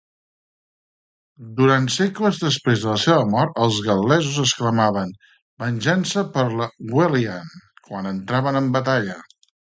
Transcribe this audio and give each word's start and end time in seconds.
Durant 1.57 1.83
segles 1.95 2.39
desprès 2.43 2.85
de 2.85 2.87
la 2.93 3.01
seva 3.01 3.27
mort, 3.33 3.51
els 3.65 3.77
gal·lesos 3.87 4.39
exclamaven 4.43 5.11
"Venjança 5.65 6.23
per 6.37 6.45
la 6.61 6.67
Gwenllian" 6.93 7.53
quan 7.91 8.09
entraven 8.13 8.59
en 8.63 8.71
batalla. 8.77 9.19